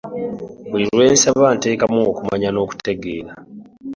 Buli 0.69 0.85
lwosaba 0.93 1.47
teekamu 1.61 1.99
okumanya 2.11 2.49
n'okutegeera. 2.51 3.33